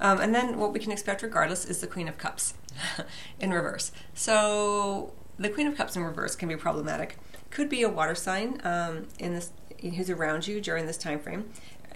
Um, 0.00 0.20
and 0.20 0.34
then 0.34 0.58
what 0.58 0.72
we 0.72 0.78
can 0.78 0.92
expect 0.92 1.22
regardless 1.22 1.64
is 1.64 1.80
the 1.80 1.86
Queen 1.86 2.08
of 2.08 2.18
Cups 2.18 2.54
in 3.40 3.50
reverse. 3.52 3.90
So 4.14 5.12
the 5.38 5.48
Queen 5.48 5.66
of 5.66 5.76
Cups 5.76 5.96
in 5.96 6.04
reverse 6.04 6.36
can 6.36 6.48
be 6.48 6.56
problematic. 6.56 7.18
Could 7.50 7.68
be 7.68 7.82
a 7.82 7.88
water 7.88 8.14
sign 8.14 8.60
um, 8.64 9.08
in 9.18 9.34
this 9.34 9.50
who's 9.80 10.10
around 10.10 10.46
you 10.46 10.60
during 10.60 10.86
this 10.86 10.98
time 10.98 11.20
frame, 11.20 11.50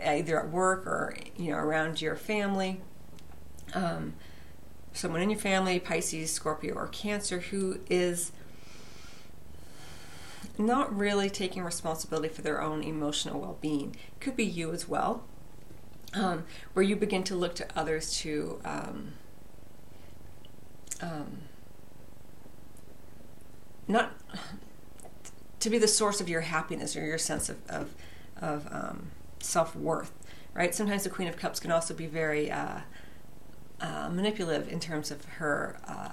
either 0.04 0.38
at 0.38 0.50
work 0.50 0.86
or 0.86 1.14
you 1.36 1.50
know 1.50 1.58
around 1.58 2.00
your 2.00 2.16
family. 2.16 2.80
Um, 3.74 4.14
someone 4.92 5.22
in 5.22 5.30
your 5.30 5.38
family, 5.38 5.78
Pisces, 5.78 6.32
Scorpio, 6.32 6.74
or 6.74 6.88
Cancer, 6.88 7.40
who 7.40 7.80
is 7.88 8.32
not 10.58 10.94
really 10.94 11.30
taking 11.30 11.62
responsibility 11.62 12.28
for 12.28 12.42
their 12.42 12.60
own 12.60 12.82
emotional 12.82 13.40
well 13.40 13.58
being. 13.60 13.96
Could 14.20 14.36
be 14.36 14.44
you 14.44 14.72
as 14.72 14.88
well, 14.88 15.24
um, 16.14 16.44
where 16.74 16.82
you 16.82 16.96
begin 16.96 17.24
to 17.24 17.34
look 17.34 17.54
to 17.56 17.66
others 17.76 18.16
to. 18.18 18.60
Um, 18.64 19.12
um, 21.00 21.38
not 23.88 24.12
to 25.60 25.70
be 25.70 25.78
the 25.78 25.88
source 25.88 26.20
of 26.20 26.28
your 26.28 26.42
happiness 26.42 26.96
or 26.96 27.04
your 27.04 27.18
sense 27.18 27.48
of, 27.48 27.58
of, 27.68 27.94
of 28.40 28.66
um, 28.70 29.10
self 29.40 29.74
worth, 29.76 30.12
right? 30.54 30.74
Sometimes 30.74 31.04
the 31.04 31.10
Queen 31.10 31.28
of 31.28 31.36
Cups 31.36 31.60
can 31.60 31.70
also 31.70 31.92
be 31.92 32.06
very 32.06 32.50
uh, 32.50 32.80
uh, 33.82 34.08
manipulative 34.08 34.72
in 34.72 34.80
terms 34.80 35.10
of 35.10 35.24
her 35.24 35.76
uh, 35.86 36.12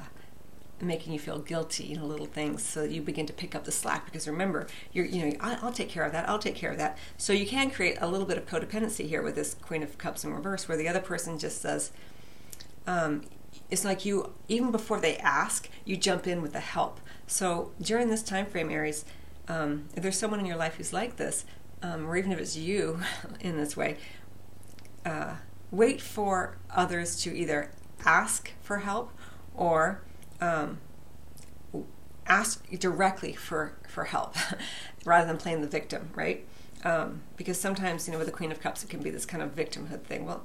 making 0.81 1.13
you 1.13 1.19
feel 1.19 1.39
guilty, 1.39 1.93
in 1.93 2.07
little 2.07 2.25
things, 2.25 2.63
so 2.63 2.81
that 2.81 2.91
you 2.91 3.01
begin 3.01 3.25
to 3.25 3.33
pick 3.33 3.53
up 3.55 3.63
the 3.65 3.71
slack. 3.71 4.05
Because 4.05 4.27
remember, 4.27 4.67
you're, 4.91 5.05
you 5.05 5.25
know, 5.25 5.37
I'll, 5.39 5.71
take 5.71 5.89
care 5.89 6.03
of 6.03 6.11
that. 6.11 6.27
I'll 6.27 6.39
take 6.39 6.55
care 6.55 6.71
of 6.71 6.77
that. 6.77 6.97
So 7.17 7.33
you 7.33 7.45
can 7.45 7.69
create 7.69 7.97
a 8.01 8.07
little 8.07 8.25
bit 8.25 8.37
of 8.37 8.45
codependency 8.45 9.07
here 9.07 9.21
with 9.21 9.35
this 9.35 9.53
Queen 9.53 9.83
of 9.83 9.97
Cups 9.97 10.23
in 10.23 10.33
reverse, 10.33 10.67
where 10.67 10.77
the 10.77 10.87
other 10.87 10.99
person 10.99 11.37
just 11.37 11.61
says, 11.61 11.91
um, 12.87 13.23
it's 13.69 13.85
like 13.85 14.05
you 14.05 14.33
even 14.47 14.71
before 14.71 14.99
they 14.99 15.17
ask, 15.17 15.69
you 15.85 15.95
jump 15.95 16.27
in 16.27 16.41
with 16.41 16.53
the 16.53 16.59
help. 16.59 16.99
So 17.27 17.71
during 17.79 18.09
this 18.09 18.23
time 18.23 18.45
frame, 18.45 18.69
Aries, 18.71 19.05
um, 19.47 19.89
if 19.95 20.01
there's 20.01 20.17
someone 20.17 20.39
in 20.39 20.45
your 20.45 20.57
life 20.57 20.75
who's 20.75 20.93
like 20.93 21.17
this, 21.17 21.45
um, 21.81 22.07
or 22.07 22.17
even 22.17 22.31
if 22.31 22.39
it's 22.39 22.55
you 22.55 23.01
in 23.39 23.57
this 23.57 23.77
way, 23.77 23.97
uh, 25.05 25.35
wait 25.71 26.01
for 26.01 26.57
others 26.69 27.21
to 27.23 27.35
either 27.35 27.71
ask 28.05 28.53
for 28.61 28.77
help 28.79 29.11
or 29.55 30.01
um, 30.41 30.79
ask 32.27 32.67
directly 32.69 33.33
for, 33.33 33.77
for 33.87 34.05
help 34.05 34.35
rather 35.05 35.27
than 35.27 35.37
playing 35.37 35.61
the 35.61 35.67
victim, 35.67 36.09
right? 36.15 36.45
Um, 36.83 37.21
because 37.35 37.59
sometimes, 37.59 38.07
you 38.07 38.13
know, 38.13 38.19
with 38.19 38.27
the 38.27 38.33
Queen 38.33 38.51
of 38.51 38.61
Cups, 38.61 38.83
it 38.83 38.89
can 38.89 39.01
be 39.01 39.09
this 39.09 39.25
kind 39.25 39.43
of 39.43 39.55
victimhood 39.55 40.03
thing. 40.03 40.25
Well, 40.25 40.43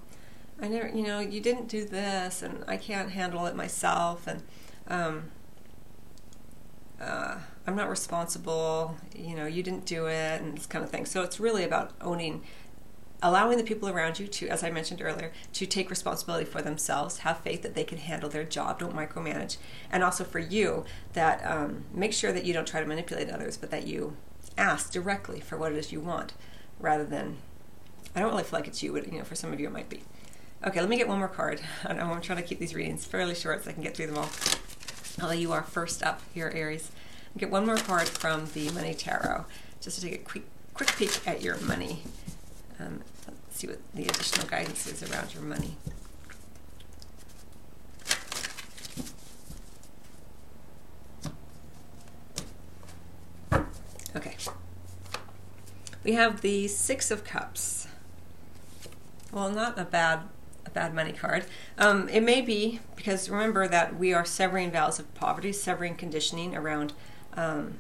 I 0.61 0.69
never, 0.69 0.88
you 0.88 1.02
know, 1.02 1.21
you 1.21 1.40
didn't 1.40 1.69
do 1.69 1.85
this, 1.85 2.43
and 2.43 2.64
I 2.66 2.76
can't 2.76 3.11
handle 3.11 3.47
it 3.47 3.54
myself, 3.54 4.26
and 4.26 4.43
um, 4.88 5.31
uh, 7.00 7.38
I'm 7.66 7.76
not 7.76 7.88
responsible. 7.88 8.97
You 9.14 9.37
know, 9.37 9.47
you 9.47 9.62
didn't 9.62 9.85
do 9.85 10.07
it, 10.07 10.40
and 10.40 10.57
this 10.57 10.66
kind 10.66 10.85
of 10.85 10.90
thing. 10.90 11.07
So 11.07 11.23
it's 11.23 11.38
really 11.38 11.64
about 11.64 11.93
owning 12.00 12.43
allowing 13.25 13.57
the 13.57 13.64
people 13.64 13.88
around 13.88 14.21
you 14.21 14.26
to, 14.28 14.49
as 14.49 14.62
I 14.62 14.71
mentioned 14.71 15.00
earlier, 15.00 15.33
to 15.54 15.64
take 15.64 15.88
responsibility 15.88 16.45
for 16.45 16.61
themselves, 16.61 17.19
have 17.21 17.38
faith 17.38 17.62
that 17.62 17.75
they 17.75 17.83
can 17.83 17.97
handle 17.97 18.28
their 18.28 18.45
job, 18.45 18.78
don't 18.78 18.95
micromanage, 18.95 19.57
and 19.90 20.04
also 20.04 20.25
for 20.25 20.38
you 20.38 20.85
that 21.14 21.45
um, 21.45 21.85
make 21.93 22.12
sure 22.12 22.33
that 22.33 22.45
you 22.45 22.52
don't 22.52 22.69
try 22.69 22.81
to 22.81 22.87
manipulate 22.87 23.31
others, 23.31 23.57
but 23.57 23.71
that 23.71 23.87
you 23.87 24.14
ask 24.59 24.93
directly 24.93 25.40
for 25.40 25.57
what 25.57 25.73
it 25.73 25.78
is 25.78 25.90
you 25.90 26.00
want, 26.00 26.35
rather 26.78 27.04
than. 27.04 27.38
I 28.14 28.21
don't 28.21 28.31
really 28.31 28.45
feel 28.45 28.59
like 28.59 28.69
it's 28.69 28.83
you, 28.83 28.93
but 28.93 29.11
you 29.11 29.19
know, 29.19 29.25
for 29.25 29.35
some 29.35 29.52
of 29.52 29.59
you 29.59 29.69
it 29.69 29.73
might 29.73 29.88
be. 29.88 30.02
Okay, 30.62 30.81
let 30.81 30.90
me 30.90 30.99
get 30.99 31.09
one 31.09 31.19
more 31.19 31.26
card. 31.26 31.62
I 31.85 31.95
know 31.95 32.02
I'm 32.02 32.21
trying 32.21 32.43
to 32.43 32.45
keep 32.45 32.59
these 32.59 32.75
readings 32.75 33.07
fairly 33.07 33.35
short 33.35 33.64
so 33.64 33.71
I 33.71 33.73
can 33.73 33.83
get 33.83 33.97
through 33.97 34.09
them 34.09 34.19
all. 34.19 34.28
Although 35.21 35.35
you 35.35 35.50
are 35.52 35.62
first 35.62 36.02
up 36.02 36.21
here, 36.35 36.52
Aries. 36.54 36.93
Get 37.38 37.50
one 37.50 37.64
more 37.64 37.76
card 37.76 38.07
from 38.07 38.50
the 38.52 38.71
Money 38.71 38.93
Tarot, 38.95 39.47
just 39.81 39.99
to 39.99 40.07
take 40.07 40.14
a 40.21 40.25
quick 40.25 40.45
quick 40.75 40.95
peek 40.97 41.26
at 41.26 41.40
your 41.40 41.57
money. 41.59 42.02
Um, 42.81 43.02
see 43.50 43.66
what 43.66 43.78
the 43.95 44.02
additional 44.04 44.47
guidance 44.47 44.87
is 44.87 45.02
around 45.11 45.33
your 45.35 45.43
money. 45.43 45.76
Okay. 54.16 54.37
We 56.02 56.12
have 56.12 56.40
the 56.40 56.69
Six 56.69 57.11
of 57.11 57.25
Cups. 57.25 57.88
Well, 59.33 59.50
not 59.50 59.78
a 59.78 59.85
bad 59.85 60.21
a 60.66 60.71
bad 60.71 60.95
money 60.95 61.12
card. 61.12 61.45
Um, 61.78 62.09
it 62.09 62.23
may 62.23 62.40
be 62.40 62.81
because 62.97 63.28
remember 63.28 63.69
that 63.69 63.97
we 63.97 64.12
are 64.14 64.25
severing 64.25 64.71
vows 64.71 64.99
of 64.99 65.12
poverty, 65.14 65.52
severing 65.52 65.97
conditioning 65.97 66.57
around 66.57 66.93
um, 67.35 67.78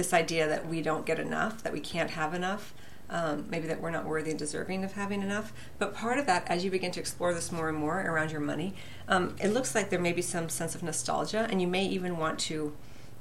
this 0.00 0.12
idea 0.14 0.48
that 0.48 0.66
we 0.66 0.80
don't 0.82 1.04
get 1.04 1.18
enough, 1.18 1.62
that 1.62 1.72
we 1.72 1.80
can't 1.80 2.10
have 2.10 2.32
enough 2.34 2.74
um, 3.10 3.46
maybe 3.50 3.66
that 3.66 3.80
we're 3.80 3.90
not 3.90 4.06
worthy 4.06 4.30
and 4.30 4.38
deserving 4.38 4.84
of 4.84 4.92
having 4.92 5.20
enough. 5.20 5.52
But 5.78 5.94
part 5.94 6.18
of 6.18 6.26
that, 6.26 6.48
as 6.48 6.64
you 6.64 6.70
begin 6.70 6.92
to 6.92 7.00
explore 7.00 7.34
this 7.34 7.50
more 7.50 7.68
and 7.68 7.76
more 7.76 8.00
around 8.00 8.30
your 8.30 8.40
money, 8.40 8.74
um, 9.08 9.34
it 9.40 9.48
looks 9.48 9.74
like 9.74 9.90
there 9.90 9.98
may 9.98 10.12
be 10.12 10.22
some 10.22 10.48
sense 10.48 10.74
of 10.74 10.82
nostalgia, 10.82 11.48
and 11.50 11.60
you 11.60 11.66
may 11.66 11.84
even 11.84 12.16
want 12.16 12.38
to. 12.40 12.74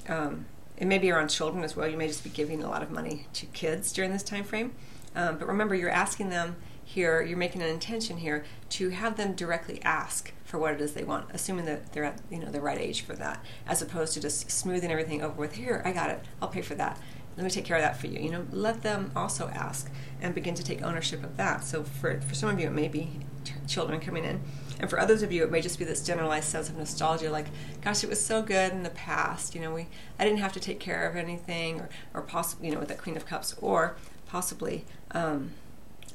Um, 0.07 0.45
it 0.77 0.85
may 0.85 0.97
be 0.97 1.11
around 1.11 1.27
children 1.27 1.63
as 1.63 1.75
well. 1.75 1.87
You 1.87 1.97
may 1.97 2.07
just 2.07 2.23
be 2.23 2.29
giving 2.29 2.63
a 2.63 2.69
lot 2.69 2.81
of 2.81 2.89
money 2.89 3.27
to 3.33 3.45
kids 3.47 3.91
during 3.91 4.13
this 4.13 4.23
time 4.23 4.45
frame. 4.45 4.75
Um, 5.13 5.37
but 5.37 5.47
remember, 5.47 5.75
you're 5.75 5.89
asking 5.89 6.29
them 6.29 6.55
here. 6.85 7.21
You're 7.21 7.37
making 7.37 7.61
an 7.61 7.67
intention 7.67 8.17
here 8.17 8.45
to 8.69 8.89
have 8.89 9.17
them 9.17 9.33
directly 9.33 9.81
ask 9.81 10.31
for 10.49 10.57
what 10.57 10.73
it 10.73 10.81
is 10.81 10.93
they 10.93 11.03
want, 11.03 11.29
assuming 11.31 11.65
that 11.65 11.93
they're 11.93 12.03
at 12.03 12.19
you 12.29 12.39
know 12.39 12.51
the 12.51 12.59
right 12.59 12.79
age 12.79 13.01
for 13.01 13.13
that, 13.13 13.43
as 13.67 13.81
opposed 13.81 14.13
to 14.15 14.19
just 14.19 14.49
smoothing 14.49 14.91
everything 14.91 15.21
over 15.21 15.39
with 15.39 15.55
here. 15.55 15.81
I 15.85 15.91
got 15.91 16.09
it. 16.09 16.25
I'll 16.41 16.49
pay 16.49 16.61
for 16.61 16.75
that 16.75 16.99
let 17.39 17.45
me 17.45 17.49
take 17.49 17.63
care 17.63 17.77
of 17.77 17.83
that 17.83 17.95
for 17.95 18.07
you. 18.07 18.19
You 18.19 18.31
know, 18.31 18.45
let 18.51 18.81
them 18.81 19.13
also 19.15 19.47
ask 19.47 19.89
and 20.21 20.35
begin 20.35 20.55
to 20.55 20.63
take 20.63 20.81
ownership 20.83 21.23
of 21.23 21.37
that. 21.37 21.63
So 21.63 21.83
for, 21.85 22.19
for 22.19 22.35
some 22.35 22.49
of 22.49 22.59
you, 22.59 22.67
it 22.67 22.73
may 22.73 22.89
be 22.89 23.21
children 23.65 24.01
coming 24.01 24.25
in. 24.25 24.41
And 24.77 24.89
for 24.89 24.99
others 24.99 25.23
of 25.23 25.31
you, 25.31 25.45
it 25.45 25.49
may 25.49 25.61
just 25.61 25.79
be 25.79 25.85
this 25.85 26.05
generalized 26.05 26.49
sense 26.49 26.67
of 26.67 26.75
nostalgia, 26.75 27.31
like, 27.31 27.47
gosh, 27.81 28.03
it 28.03 28.09
was 28.09 28.23
so 28.23 28.41
good 28.41 28.73
in 28.73 28.83
the 28.83 28.89
past. 28.89 29.55
You 29.55 29.61
know, 29.61 29.73
we 29.73 29.87
I 30.19 30.25
didn't 30.25 30.39
have 30.39 30.51
to 30.51 30.59
take 30.59 30.81
care 30.81 31.09
of 31.09 31.15
anything, 31.15 31.79
or, 31.79 31.89
or 32.13 32.21
possibly, 32.23 32.67
you 32.67 32.73
know, 32.73 32.79
with 32.79 32.89
that 32.89 32.97
Queen 32.97 33.15
of 33.15 33.25
Cups, 33.25 33.55
or 33.61 33.95
possibly 34.27 34.83
um, 35.11 35.51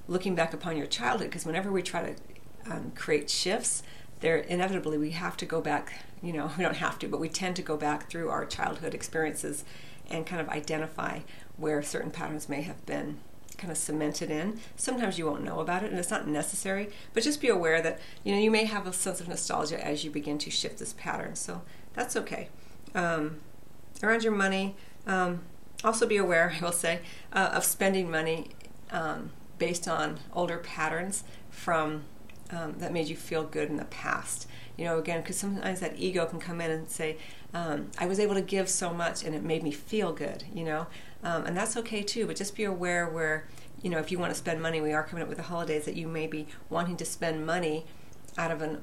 looking 0.07 0.35
back 0.35 0.53
upon 0.53 0.77
your 0.77 0.87
childhood, 0.87 1.31
because 1.31 1.47
whenever 1.47 1.73
we 1.73 1.81
try 1.81 2.13
to 2.13 2.71
um, 2.71 2.93
create 2.95 3.31
shifts, 3.31 3.83
there 4.25 4.39
inevitably 4.39 4.99
we 4.99 5.11
have 5.11 5.37
to 5.37 5.47
go 5.47 5.61
back. 5.61 5.93
You 6.23 6.33
know, 6.33 6.51
we 6.59 6.65
don't 6.65 6.77
have 6.77 6.99
to, 7.01 7.09
but 7.09 7.21
we 7.21 7.29
tend 7.29 7.57
to 7.57 7.63
go 7.63 7.77
back 7.77 8.09
through 8.09 8.31
our 8.31 8.45
childhood 8.47 8.95
experiences 8.95 9.65
and 10.11 10.27
kind 10.27 10.41
of 10.41 10.49
identify 10.49 11.21
where 11.57 11.83
certain 11.83 12.11
patterns 12.11 12.49
may 12.49 12.63
have 12.63 12.85
been 12.87 13.19
kind 13.57 13.71
of 13.71 13.77
cemented 13.77 14.31
in. 14.31 14.59
Sometimes 14.77 15.19
you 15.19 15.27
won't 15.27 15.45
know 15.45 15.61
about 15.61 15.85
it 15.85 15.91
and 15.91 15.99
it's 15.99 16.11
not 16.11 16.27
necessary, 16.27 16.91
but 17.13 17.23
just 17.23 17.41
be 17.41 17.49
aware 17.49 17.81
that 17.83 18.01
you 18.25 18.35
know 18.35 18.41
you 18.41 18.51
may 18.51 18.65
have 18.65 18.87
a 18.87 18.93
sense 18.93 19.21
of 19.21 19.29
nostalgia 19.29 19.83
as 19.85 20.05
you 20.05 20.11
begin 20.11 20.39
to 20.39 20.51
shift 20.51 20.79
this 20.79 20.95
pattern. 20.95 21.37
So 21.37 21.63
that's 21.93 22.17
okay. 22.17 22.49
Um, 22.95 23.41
around 24.03 24.25
your 24.25 24.33
money, 24.33 24.75
um, 25.07 25.43
also 25.85 26.07
be 26.07 26.17
aware, 26.17 26.55
I 26.61 26.65
will 26.65 26.73
say, 26.73 27.01
uh, 27.33 27.51
of 27.53 27.65
spending 27.65 28.11
money 28.11 28.51
um, 28.91 29.31
based 29.59 29.87
on 29.87 30.19
older 30.33 30.59
patterns 30.59 31.25
from 31.51 32.05
um, 32.51 32.75
that 32.79 32.93
made 32.93 33.09
you 33.09 33.17
feel 33.17 33.45
good 33.45 33.69
in 33.69 33.77
the 33.77 33.85
past. 33.87 34.49
You 34.77 34.85
know, 34.85 34.99
again, 34.99 35.21
because 35.21 35.37
sometimes 35.37 35.81
that 35.81 35.99
ego 35.99 36.27
can 36.27 36.41
come 36.41 36.61
in 36.61 36.71
and 36.71 36.89
say, 36.89 37.17
um, 37.53 37.91
I 37.99 38.07
was 38.07 38.19
able 38.19 38.35
to 38.35 38.43
give 38.43 38.69
so 38.69 38.93
much 38.93 39.23
and 39.23 39.35
it 39.35 39.43
made 39.43 39.63
me 39.63 39.71
feel 39.71 40.13
good, 40.13 40.45
you 40.53 40.65
know, 40.65 40.87
um, 41.23 41.47
and 41.47 41.57
that's 41.57 41.77
okay 41.77 42.03
too. 42.03 42.27
But 42.27 42.37
just 42.37 42.57
be 42.57 42.65
aware 42.65 43.09
where, 43.09 43.47
you 43.83 43.91
know, 43.91 43.99
if 43.99 44.11
you 44.11 44.19
want 44.19 44.33
to 44.33 44.39
spend 44.39 44.61
money, 44.61 44.81
we 44.81 44.93
are 44.93 45.05
coming 45.05 45.23
up 45.23 45.29
with 45.29 45.39
the 45.39 45.45
holidays 45.45 45.85
that 45.85 45.95
you 45.95 46.09
may 46.09 46.27
be 46.27 46.49
wanting 46.69 46.97
to 46.97 47.05
spend 47.05 47.47
money 47.47 47.87
out 48.37 48.51
of 48.51 48.63
an. 48.63 48.83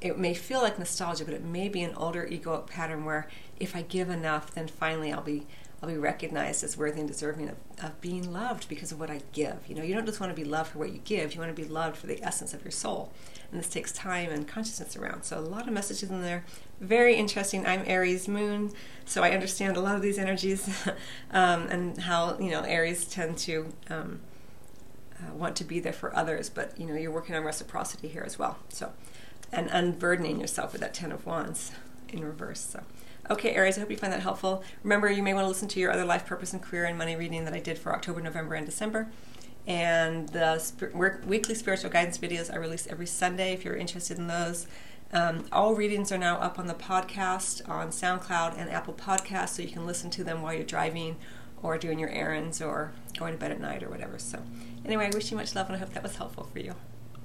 It 0.00 0.18
may 0.18 0.34
feel 0.34 0.60
like 0.60 0.78
nostalgia, 0.78 1.24
but 1.24 1.32
it 1.32 1.42
may 1.42 1.70
be 1.70 1.82
an 1.82 1.94
older 1.94 2.28
egoic 2.30 2.66
pattern 2.66 3.06
where 3.06 3.26
if 3.58 3.74
I 3.74 3.80
give 3.80 4.10
enough, 4.10 4.52
then 4.52 4.68
finally 4.68 5.10
I'll 5.10 5.22
be 5.22 5.46
I'll 5.84 5.90
be 5.90 5.98
recognized 5.98 6.64
as 6.64 6.78
worthy 6.78 7.00
and 7.00 7.08
deserving 7.08 7.50
of, 7.50 7.56
of 7.82 8.00
being 8.00 8.32
loved 8.32 8.70
because 8.70 8.90
of 8.90 8.98
what 8.98 9.10
I 9.10 9.20
give. 9.34 9.58
You 9.68 9.74
know, 9.74 9.82
you 9.82 9.92
don't 9.92 10.06
just 10.06 10.18
want 10.18 10.34
to 10.34 10.34
be 10.34 10.48
loved 10.48 10.70
for 10.70 10.78
what 10.78 10.92
you 10.92 11.00
give, 11.04 11.34
you 11.34 11.40
want 11.40 11.54
to 11.54 11.62
be 11.62 11.68
loved 11.68 11.98
for 11.98 12.06
the 12.06 12.22
essence 12.22 12.54
of 12.54 12.64
your 12.64 12.70
soul. 12.70 13.12
And 13.50 13.60
this 13.60 13.68
takes 13.68 13.92
time 13.92 14.30
and 14.30 14.48
consciousness 14.48 14.96
around. 14.96 15.24
So 15.24 15.38
a 15.38 15.40
lot 15.40 15.68
of 15.68 15.74
messages 15.74 16.08
in 16.08 16.22
there. 16.22 16.46
Very 16.80 17.16
interesting. 17.16 17.66
I'm 17.66 17.82
Aries 17.84 18.28
moon, 18.28 18.72
so 19.04 19.22
I 19.22 19.32
understand 19.32 19.76
a 19.76 19.80
lot 19.80 19.94
of 19.94 20.00
these 20.00 20.18
energies 20.18 20.66
um, 21.30 21.66
and 21.66 21.98
how, 21.98 22.38
you 22.38 22.50
know, 22.50 22.62
Aries 22.62 23.04
tend 23.04 23.36
to 23.38 23.70
um, 23.90 24.20
uh, 25.20 25.34
want 25.34 25.54
to 25.56 25.64
be 25.64 25.80
there 25.80 25.92
for 25.92 26.16
others, 26.16 26.48
but 26.48 26.80
you 26.80 26.86
know 26.86 26.94
you're 26.94 27.12
working 27.12 27.34
on 27.34 27.44
reciprocity 27.44 28.08
here 28.08 28.22
as 28.24 28.38
well. 28.38 28.56
So, 28.70 28.94
and 29.52 29.68
unburdening 29.70 30.40
yourself 30.40 30.72
with 30.72 30.80
that 30.80 30.94
Ten 30.94 31.12
of 31.12 31.26
Wands 31.26 31.72
in 32.08 32.24
reverse. 32.24 32.60
So, 32.60 32.82
okay, 33.30 33.54
Aries, 33.54 33.76
I 33.76 33.80
hope 33.80 33.90
you 33.90 33.96
find 33.96 34.12
that 34.12 34.20
helpful. 34.20 34.62
Remember, 34.82 35.10
you 35.10 35.22
may 35.22 35.34
want 35.34 35.44
to 35.44 35.48
listen 35.48 35.68
to 35.68 35.80
your 35.80 35.90
other 35.90 36.04
life 36.04 36.26
purpose 36.26 36.52
and 36.52 36.62
career 36.62 36.84
and 36.84 36.98
money 36.98 37.16
reading 37.16 37.44
that 37.44 37.54
I 37.54 37.60
did 37.60 37.78
for 37.78 37.94
October, 37.94 38.20
November, 38.20 38.54
and 38.54 38.66
December. 38.66 39.10
And 39.66 40.28
the 40.30 40.58
sp- 40.60 40.92
weekly 40.94 41.54
spiritual 41.54 41.90
guidance 41.90 42.18
videos 42.18 42.52
I 42.52 42.56
release 42.56 42.86
every 42.86 43.06
Sunday 43.06 43.52
if 43.52 43.64
you're 43.64 43.76
interested 43.76 44.18
in 44.18 44.26
those. 44.26 44.66
Um, 45.12 45.46
all 45.52 45.74
readings 45.74 46.10
are 46.10 46.18
now 46.18 46.38
up 46.38 46.58
on 46.58 46.66
the 46.66 46.74
podcast 46.74 47.66
on 47.68 47.88
SoundCloud 47.88 48.58
and 48.58 48.68
Apple 48.68 48.94
Podcasts, 48.94 49.50
so 49.50 49.62
you 49.62 49.68
can 49.68 49.86
listen 49.86 50.10
to 50.10 50.24
them 50.24 50.42
while 50.42 50.52
you're 50.52 50.64
driving 50.64 51.16
or 51.62 51.78
doing 51.78 51.98
your 51.98 52.10
errands 52.10 52.60
or 52.60 52.92
going 53.16 53.32
to 53.34 53.38
bed 53.38 53.52
at 53.52 53.60
night 53.60 53.82
or 53.82 53.88
whatever. 53.88 54.18
So, 54.18 54.42
anyway, 54.84 55.06
I 55.06 55.14
wish 55.14 55.30
you 55.30 55.36
much 55.36 55.54
love 55.54 55.68
and 55.68 55.76
I 55.76 55.78
hope 55.78 55.94
that 55.94 56.02
was 56.02 56.16
helpful 56.16 56.44
for 56.52 56.58
you. 56.58 56.74